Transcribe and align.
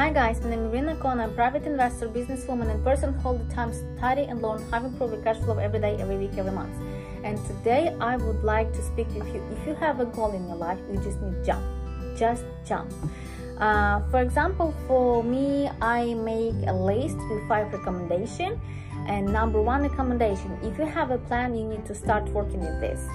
Hi 0.00 0.08
guys, 0.08 0.40
my 0.40 0.48
name 0.48 0.64
is 0.64 0.72
Irina 0.72 0.96
Kon. 0.96 1.20
I'm 1.20 1.28
a 1.28 1.32
private 1.34 1.64
investor, 1.64 2.08
businesswoman, 2.08 2.70
and 2.70 2.82
person 2.82 3.12
who 3.12 3.28
all 3.28 3.34
the 3.34 3.54
time 3.54 3.70
study 3.74 4.22
and 4.22 4.40
learn 4.40 4.62
how 4.70 4.78
to 4.78 4.86
improve 4.86 5.12
your 5.12 5.20
cash 5.20 5.36
flow 5.36 5.58
every 5.58 5.78
day, 5.78 5.94
every 6.00 6.16
week, 6.16 6.38
every 6.38 6.52
month. 6.52 6.74
And 7.22 7.36
today 7.46 7.94
I 8.00 8.16
would 8.16 8.42
like 8.42 8.72
to 8.72 8.82
speak 8.82 9.08
with 9.08 9.26
you. 9.26 9.42
If 9.52 9.66
you 9.66 9.74
have 9.74 10.00
a 10.00 10.06
goal 10.06 10.32
in 10.32 10.48
your 10.48 10.56
life, 10.56 10.78
you 10.90 10.96
just 11.02 11.20
need 11.20 11.44
jump. 11.44 11.62
Just 12.16 12.44
jump. 12.64 12.90
Uh, 13.58 14.00
for 14.10 14.22
example, 14.22 14.74
for 14.86 15.22
me, 15.22 15.68
I 15.82 16.14
make 16.14 16.54
a 16.66 16.72
list 16.72 17.18
with 17.28 17.46
five 17.46 17.70
recommendations. 17.70 18.58
And 19.06 19.30
number 19.30 19.60
one 19.60 19.82
recommendation, 19.82 20.58
if 20.62 20.78
you 20.78 20.86
have 20.86 21.10
a 21.10 21.18
plan, 21.18 21.54
you 21.54 21.68
need 21.68 21.84
to 21.84 21.94
start 21.94 22.26
working 22.30 22.60
with 22.60 22.80
this. 22.80 23.06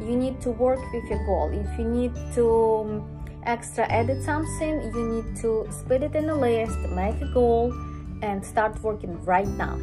You 0.00 0.14
need 0.14 0.40
to 0.42 0.52
work 0.52 0.78
with 0.92 1.10
your 1.10 1.26
goal. 1.26 1.50
If 1.52 1.76
you 1.76 1.86
need 1.86 2.14
to 2.36 3.04
extra 3.44 3.84
added 3.84 4.22
something, 4.22 4.82
you 4.94 5.08
need 5.08 5.36
to 5.36 5.66
split 5.70 6.02
it 6.02 6.14
in 6.14 6.28
a 6.28 6.34
list, 6.34 6.78
make 6.90 7.20
a 7.20 7.26
goal, 7.32 7.72
and 8.22 8.44
start 8.44 8.80
working 8.82 9.22
right 9.24 9.48
now. 9.48 9.76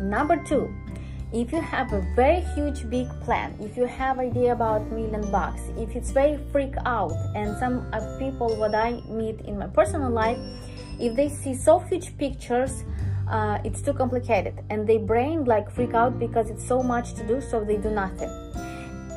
Number 0.00 0.36
two, 0.44 0.72
if 1.32 1.52
you 1.52 1.60
have 1.60 1.92
a 1.92 2.00
very 2.16 2.40
huge 2.54 2.88
big 2.88 3.08
plan, 3.20 3.54
if 3.60 3.76
you 3.76 3.84
have 3.84 4.18
idea 4.18 4.52
about 4.52 4.90
million 4.90 5.30
bucks, 5.30 5.60
if 5.76 5.94
it's 5.94 6.10
very 6.10 6.38
freak 6.52 6.74
out, 6.86 7.12
and 7.34 7.56
some 7.58 7.86
people 8.18 8.56
what 8.56 8.74
I 8.74 9.02
meet 9.08 9.40
in 9.42 9.58
my 9.58 9.66
personal 9.66 10.10
life, 10.10 10.38
if 10.98 11.14
they 11.14 11.28
see 11.28 11.54
so 11.54 11.78
huge 11.80 12.16
pictures, 12.16 12.84
uh, 13.28 13.58
it's 13.62 13.82
too 13.82 13.92
complicated, 13.92 14.60
and 14.70 14.86
they 14.86 14.96
brain 14.96 15.44
like 15.44 15.70
freak 15.70 15.94
out 15.94 16.18
because 16.18 16.48
it's 16.48 16.66
so 16.66 16.82
much 16.82 17.14
to 17.14 17.26
do, 17.26 17.40
so 17.40 17.62
they 17.62 17.76
do 17.76 17.90
nothing 17.90 18.47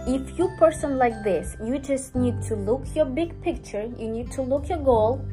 if 0.07 0.37
you 0.37 0.49
person 0.57 0.97
like 0.97 1.23
this 1.23 1.55
you 1.63 1.77
just 1.77 2.15
need 2.15 2.41
to 2.43 2.55
look 2.55 2.83
your 2.95 3.05
big 3.05 3.39
picture. 3.41 3.83
You 3.97 4.09
need 4.09 4.31
to 4.31 4.41
look 4.41 4.69
your 4.69 4.79
goal 4.79 5.26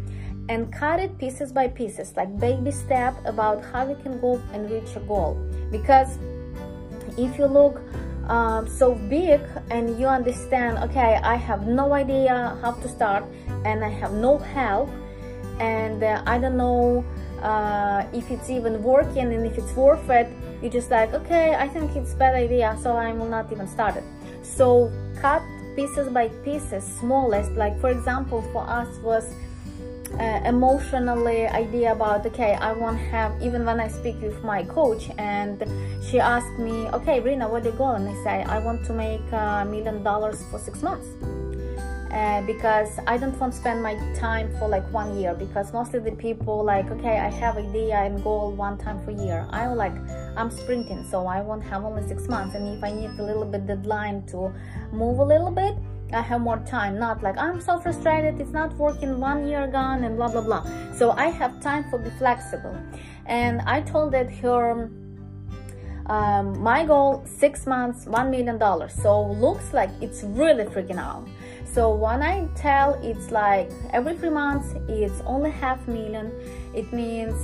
and 0.48 0.72
cut 0.72 1.00
it 1.00 1.18
pieces 1.18 1.52
by 1.52 1.68
pieces 1.68 2.14
like 2.16 2.38
baby 2.38 2.70
step 2.70 3.14
about 3.24 3.64
how 3.64 3.88
you 3.88 3.96
can 4.02 4.20
go 4.20 4.40
and 4.52 4.70
reach 4.70 4.94
your 4.94 5.04
goal. 5.04 5.34
Because 5.70 6.18
if 7.16 7.38
you 7.38 7.46
look 7.46 7.80
um, 8.28 8.68
so 8.68 8.94
big 8.94 9.40
and 9.70 9.98
you 9.98 10.06
understand 10.06 10.78
okay 10.78 11.18
i 11.22 11.34
have 11.34 11.66
no 11.66 11.92
idea 11.94 12.56
how 12.62 12.72
to 12.72 12.88
start 12.88 13.24
and 13.64 13.84
i 13.84 13.88
have 13.88 14.12
no 14.12 14.38
help 14.38 14.90
and 15.60 16.02
uh, 16.02 16.22
i 16.26 16.38
don't 16.38 16.56
know 16.56 17.04
uh, 17.42 18.06
if 18.12 18.30
it's 18.30 18.50
even 18.50 18.82
working 18.82 19.32
and 19.32 19.46
if 19.46 19.58
it's 19.58 19.72
worth 19.74 20.08
it 20.10 20.28
you're 20.60 20.70
just 20.70 20.90
like 20.90 21.12
okay 21.14 21.54
i 21.54 21.68
think 21.68 21.94
it's 21.96 22.14
bad 22.14 22.34
idea 22.34 22.76
so 22.82 22.96
i 22.96 23.12
will 23.12 23.28
not 23.28 23.50
even 23.52 23.66
start 23.66 23.96
it. 23.96 24.04
So 24.42 24.90
cut 25.20 25.42
pieces 25.76 26.08
by 26.08 26.28
pieces 26.44 26.84
smallest 26.98 27.52
like 27.52 27.78
for 27.80 27.90
example 27.90 28.42
for 28.52 28.62
us 28.68 28.88
was 28.98 29.32
uh, 30.18 30.40
emotionally 30.44 31.46
idea 31.46 31.92
about 31.92 32.26
okay 32.26 32.54
i 32.54 32.72
won't 32.72 32.98
have 32.98 33.30
even 33.40 33.64
when 33.64 33.78
i 33.78 33.86
speak 33.86 34.20
with 34.20 34.42
my 34.42 34.64
coach 34.64 35.10
and 35.18 35.62
she 36.02 36.18
asked 36.18 36.58
me 36.58 36.88
okay 36.88 37.20
rina 37.20 37.48
what 37.48 37.62
do 37.62 37.68
you 37.70 37.76
go 37.76 37.90
and 37.94 38.08
i 38.08 38.14
say 38.24 38.42
i 38.44 38.58
want 38.58 38.84
to 38.84 38.92
make 38.92 39.20
a 39.32 39.64
million 39.68 40.02
dollars 40.02 40.42
for 40.50 40.58
six 40.58 40.82
months 40.82 41.06
uh, 42.10 42.42
because 42.42 42.98
I 43.06 43.18
don't 43.18 43.38
want 43.38 43.52
to 43.52 43.58
spend 43.58 43.82
my 43.82 43.94
time 44.14 44.50
for 44.58 44.68
like 44.68 44.90
one 44.92 45.18
year 45.18 45.34
because 45.34 45.72
mostly 45.72 46.00
the 46.00 46.12
people 46.12 46.64
like 46.64 46.90
okay 46.90 47.18
I 47.18 47.28
have 47.28 47.56
idea 47.56 47.96
and 47.96 48.22
goal 48.22 48.52
one 48.52 48.78
time 48.78 49.02
for 49.04 49.10
year. 49.10 49.46
I 49.50 49.66
like 49.68 49.96
I'm 50.36 50.50
sprinting 50.50 51.04
so 51.10 51.26
I 51.26 51.40
won't 51.40 51.64
have 51.64 51.84
only 51.84 52.06
six 52.08 52.28
months. 52.28 52.54
And 52.54 52.76
if 52.76 52.82
I 52.82 52.92
need 52.92 53.10
a 53.18 53.22
little 53.22 53.44
bit 53.44 53.66
deadline 53.66 54.24
to 54.26 54.52
move 54.92 55.18
a 55.18 55.24
little 55.24 55.50
bit 55.50 55.76
I 56.12 56.22
have 56.22 56.40
more 56.40 56.58
time. 56.60 56.98
Not 56.98 57.22
like 57.22 57.36
I'm 57.36 57.60
so 57.60 57.78
frustrated 57.78 58.40
it's 58.40 58.52
not 58.52 58.74
working 58.76 59.20
one 59.20 59.46
year 59.46 59.66
gone 59.66 60.04
and 60.04 60.16
blah 60.16 60.28
blah 60.28 60.40
blah. 60.40 60.64
So 60.94 61.10
I 61.12 61.26
have 61.26 61.60
time 61.60 61.84
for 61.90 61.98
be 61.98 62.10
flexible. 62.10 62.76
And 63.26 63.60
I 63.62 63.82
told 63.82 64.12
that 64.12 64.30
her 64.40 64.90
um, 66.08 66.58
my 66.60 66.84
goal 66.84 67.22
six 67.26 67.66
months 67.66 68.06
one 68.06 68.30
million 68.30 68.58
dollars. 68.58 68.92
So 68.94 69.30
looks 69.32 69.72
like 69.72 69.90
it's 70.00 70.22
really 70.22 70.64
freaking 70.64 70.98
out. 70.98 71.26
So 71.72 71.94
when 71.94 72.22
I 72.22 72.48
tell 72.56 72.94
it's 73.02 73.30
like 73.30 73.70
every 73.92 74.16
three 74.16 74.30
months 74.30 74.74
it's 74.88 75.20
only 75.26 75.50
half 75.50 75.86
million 75.86 76.32
it 76.74 76.92
means 76.92 77.36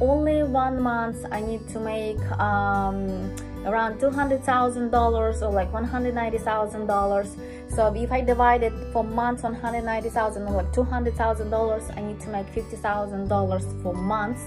only 0.00 0.42
one 0.42 0.80
month 0.80 1.24
I 1.30 1.40
need 1.40 1.66
to 1.70 1.80
make 1.80 2.20
um, 2.38 3.34
around 3.64 4.00
$200,000 4.00 5.42
or 5.42 5.50
like 5.50 5.72
$190,000 5.72 7.70
so 7.74 7.94
if 7.94 8.12
I 8.12 8.20
divide 8.20 8.62
it 8.62 8.72
for 8.92 9.02
months 9.02 9.42
190,000 9.42 10.42
or 10.42 10.52
like 10.52 10.72
$200,000 10.72 11.96
I 11.96 12.00
need 12.02 12.20
to 12.20 12.28
make 12.28 12.46
$50,000 12.54 13.82
for 13.82 13.94
months 13.94 14.42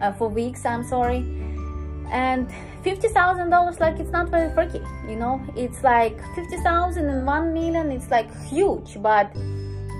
uh, 0.00 0.12
for 0.12 0.28
weeks 0.28 0.64
I'm 0.64 0.84
sorry 0.84 1.24
and 2.10 2.48
$50,000 2.84 3.80
like 3.80 3.98
it's 3.98 4.10
not 4.10 4.28
very 4.28 4.52
freaky 4.54 4.80
you 5.08 5.16
know? 5.16 5.40
It's 5.56 5.82
like 5.82 6.18
50,000 6.34 7.06
and 7.08 7.26
1 7.26 7.52
million 7.52 7.90
it's 7.90 8.10
like 8.10 8.28
huge. 8.46 9.00
But 9.02 9.34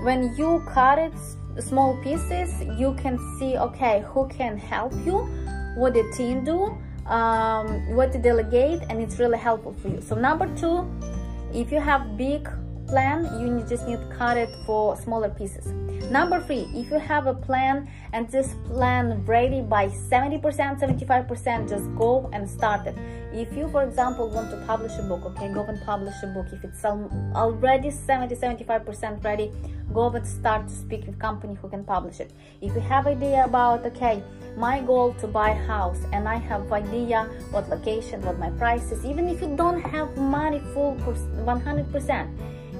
when 0.03 0.35
you 0.35 0.63
cut 0.67 0.99
it 0.99 1.13
small 1.59 1.97
pieces 2.01 2.53
you 2.79 2.93
can 2.95 3.17
see 3.37 3.57
okay 3.57 4.03
who 4.07 4.27
can 4.29 4.57
help 4.57 4.93
you? 5.05 5.17
What 5.75 5.93
the 5.93 6.11
team 6.15 6.43
do? 6.43 6.77
Um, 7.05 7.95
what 7.95 8.11
to 8.11 8.19
delegate? 8.19 8.81
And 8.89 9.01
it's 9.01 9.17
really 9.17 9.37
helpful 9.37 9.73
for 9.81 9.87
you. 9.87 10.01
So 10.01 10.15
number 10.15 10.47
two 10.55 10.89
if 11.53 11.71
you 11.71 11.79
have 11.79 12.17
big 12.17 12.47
plan 12.89 13.23
you 13.39 13.63
just 13.69 13.87
need 13.87 13.99
to 13.99 14.15
cut 14.17 14.37
it 14.37 14.49
for 14.65 14.97
smaller 14.97 15.29
pieces. 15.29 15.67
Number 16.11 16.41
three 16.41 16.67
if 16.73 16.89
you 16.91 16.99
have 16.99 17.27
a 17.27 17.33
plan 17.33 17.87
and 18.13 18.27
this 18.29 18.55
plan 18.65 19.23
ready 19.25 19.61
by 19.61 19.89
70 19.89 20.39
percent 20.39 20.79
75 20.79 21.27
percent 21.27 21.69
just 21.69 21.85
go 21.95 22.29
and 22.33 22.49
start 22.49 22.87
it. 22.87 22.95
If 23.31 23.55
you 23.55 23.69
for 23.69 23.83
example 23.83 24.29
want 24.29 24.49
to 24.51 24.57
publish 24.65 24.97
a 24.97 25.03
book 25.03 25.23
okay 25.25 25.53
go 25.53 25.63
and 25.65 25.79
publish 25.81 26.15
a 26.23 26.27
book. 26.27 26.47
If 26.51 26.63
it's 26.63 26.83
already 26.83 27.91
70 27.91 28.35
75 28.35 28.85
percent 28.85 29.23
ready 29.23 29.51
go 29.93 30.09
and 30.09 30.27
start 30.27 30.67
to 30.67 30.73
speak 30.73 31.05
with 31.05 31.19
company 31.19 31.55
who 31.61 31.69
can 31.69 31.83
publish 31.83 32.19
it. 32.19 32.31
If 32.61 32.73
you 32.73 32.81
have 32.81 33.07
idea 33.07 33.45
about 33.45 33.85
okay 33.85 34.23
my 34.57 34.81
goal 34.81 35.13
to 35.13 35.27
buy 35.27 35.53
house 35.53 35.99
and 36.11 36.27
i 36.27 36.35
have 36.35 36.71
idea 36.71 37.23
what 37.51 37.69
location 37.69 38.21
what 38.23 38.37
my 38.39 38.49
price 38.61 38.91
is 38.91 39.05
even 39.05 39.29
if 39.29 39.41
you 39.41 39.55
don't 39.55 39.81
have 39.81 40.17
money 40.17 40.59
full 40.73 40.95
100 40.95 41.91
percent 41.91 42.29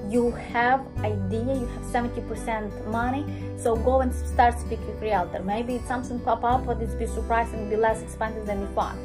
you 0.10 0.32
have 0.32 0.86
idea 1.00 1.54
you 1.54 1.68
have 1.68 1.86
70 1.86 2.22
percent 2.22 2.88
money 2.88 3.24
so 3.58 3.76
go 3.76 4.02
and 4.02 4.14
start 4.14 4.58
speaking 4.58 4.88
with 4.88 5.02
realtor. 5.02 5.44
Maybe 5.44 5.76
it's 5.76 5.88
something 5.88 6.20
pop 6.22 6.44
up 6.44 6.66
but 6.66 6.82
it's 6.82 6.94
be 6.94 7.06
surprised 7.06 7.54
and 7.54 7.70
be 7.70 7.76
less 7.76 8.02
expensive 8.02 8.46
than 8.46 8.62
you 8.62 8.68
thought. 8.68 8.96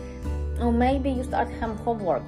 Or 0.60 0.72
maybe 0.72 1.10
you 1.10 1.24
start 1.24 1.48
have 1.60 1.78
homework. 1.80 2.22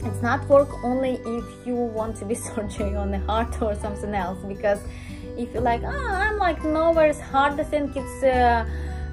It's 0.00 0.20
not 0.20 0.46
work 0.48 0.68
only 0.82 1.20
if 1.24 1.66
you 1.66 1.76
want 1.76 2.16
to 2.16 2.24
be 2.24 2.34
surgery 2.48 2.96
on 2.96 3.10
the 3.12 3.20
heart 3.20 3.62
or 3.62 3.74
something 3.76 4.14
else 4.14 4.38
because 4.46 4.80
if 5.36 5.52
you're 5.52 5.62
like 5.62 5.82
oh 5.82 6.08
i'm 6.24 6.38
like 6.38 6.62
nowhere 6.62 7.08
it's 7.08 7.18
hard 7.18 7.58
i 7.58 7.64
think 7.64 7.96
it's 7.96 8.22
uh, 8.22 8.64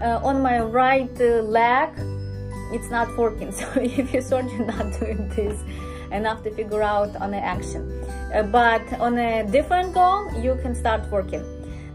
uh, 0.01 0.19
on 0.23 0.39
my 0.39 0.59
right 0.59 1.19
uh, 1.19 1.41
leg 1.41 1.89
it's 2.71 2.89
not 2.89 3.15
working. 3.17 3.51
So 3.59 3.67
if 3.75 4.13
you're 4.13 4.43
not 4.65 4.99
doing 4.99 5.29
this 5.29 5.59
enough 6.11 6.43
to 6.43 6.51
figure 6.51 6.83
out 6.83 7.15
on 7.17 7.31
the 7.31 7.37
action 7.37 7.83
but 8.51 8.81
on 8.99 9.17
a 9.17 9.43
different 9.51 9.93
goal 9.93 10.31
you 10.41 10.55
can 10.61 10.73
start 10.75 11.09
working. 11.09 11.43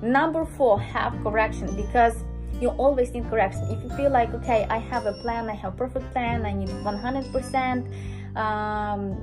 Number 0.03 0.45
four 0.45 0.81
have 0.81 1.13
correction 1.23 1.75
because 1.75 2.15
you 2.61 2.69
always 2.71 3.11
need 3.13 3.29
correction. 3.29 3.65
If 3.71 3.83
you 3.83 3.91
feel 3.97 4.11
like 4.11 4.33
okay 4.35 4.67
i 4.71 4.79
have 4.79 5.07
a 5.07 5.13
plan 5.23 5.49
i 5.49 5.55
have 5.55 5.77
perfect 5.77 6.11
plan 6.13 6.47
i 6.47 6.53
need 6.53 6.71
100 6.83 7.33
percent 7.33 7.87
um, 8.37 9.17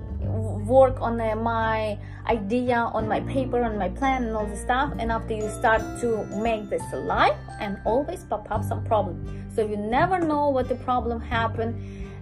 work 0.66 1.00
on 1.02 1.18
my 1.18 1.98
idea 2.28 2.76
on 2.76 3.08
my 3.08 3.20
paper 3.22 3.64
on 3.64 3.78
my 3.78 3.90
plan 3.90 4.24
and 4.24 4.36
all 4.36 4.46
this 4.46 4.62
stuff 4.62 4.92
and 4.98 5.12
after 5.12 5.34
you 5.34 5.48
start 5.50 5.82
to 6.02 6.26
make 6.42 6.70
this 6.70 6.82
alive 6.94 7.36
and 7.60 7.78
always 7.86 8.24
pop 8.26 8.50
up 8.50 8.64
some 8.64 8.84
problem. 8.84 9.46
So 9.54 9.66
you 9.66 9.78
never 9.78 10.20
know 10.20 10.50
what 10.50 10.68
the 10.68 10.76
problem 10.76 11.22
happened 11.22 11.76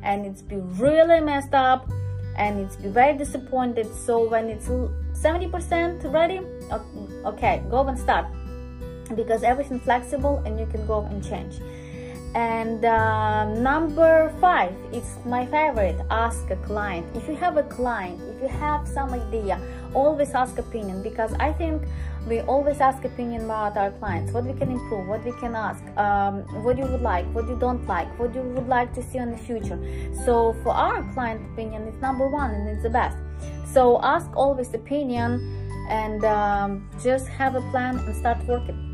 and 0.03 0.25
it's 0.25 0.41
be 0.41 0.57
really 0.57 1.21
messed 1.21 1.53
up 1.53 1.89
and 2.41 2.59
it's 2.59 2.75
very 2.75 3.15
disappointed. 3.15 3.87
So 3.93 4.27
when 4.27 4.49
it's 4.49 4.67
70% 4.67 6.11
ready 6.11 6.41
okay 7.23 7.63
go 7.69 7.87
and 7.87 7.97
start. 7.97 8.25
Because 9.15 9.43
everything 9.43 9.79
flexible 9.79 10.41
and 10.45 10.59
you 10.59 10.65
can 10.65 10.85
go 10.87 11.03
and 11.11 11.23
change. 11.23 11.59
And 12.33 12.83
uh, 12.83 13.53
number 13.53 14.33
five 14.41 14.73
it's 14.91 15.17
my 15.25 15.45
favorite 15.45 15.99
ask 16.09 16.49
a 16.49 16.55
client. 16.67 17.05
If 17.15 17.27
you 17.27 17.35
have 17.35 17.57
a 17.57 17.63
client 17.63 18.19
if 18.31 18.41
you 18.41 18.47
have 18.47 18.87
some 18.87 19.13
idea 19.13 19.59
always 19.93 20.31
ask 20.31 20.57
opinion 20.57 21.01
because 21.03 21.33
i 21.39 21.51
think 21.51 21.81
we 22.27 22.39
always 22.41 22.79
ask 22.79 23.03
opinion 23.03 23.45
about 23.45 23.75
our 23.77 23.91
clients. 23.91 24.31
What 24.31 24.45
we 24.45 24.53
can 24.53 24.71
improve 24.71 25.07
what 25.07 25.23
we 25.25 25.31
can 25.33 25.55
ask 25.55 25.83
um, 25.97 26.41
what 26.63 26.77
you 26.77 26.85
would 26.85 27.01
like 27.01 27.25
what 27.33 27.47
you 27.47 27.57
don't 27.57 27.85
like 27.87 28.07
what 28.19 28.35
you 28.35 28.41
would 28.41 28.67
like 28.67 28.93
to 28.93 29.03
see 29.03 29.17
in 29.17 29.31
the 29.31 29.37
future. 29.37 29.79
So 30.25 30.55
for 30.63 30.69
our 30.69 31.01
client 31.13 31.41
opinion 31.53 31.87
it's 31.87 32.01
number 32.01 32.27
one 32.27 32.51
and 32.51 32.69
it's 32.69 32.83
the 32.83 32.89
best. 32.89 33.17
So 33.73 33.99
ask 34.03 34.29
always 34.35 34.73
opinion 34.73 35.57
and 35.89 36.23
um, 36.23 36.89
just 37.01 37.27
have 37.27 37.55
a 37.55 37.61
plan 37.71 37.97
and 37.97 38.15
start 38.15 38.45
working 38.45 38.90